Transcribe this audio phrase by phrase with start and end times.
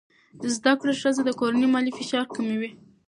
[0.55, 2.69] زده کړه ښځه د کورنۍ مالي فشار کموي.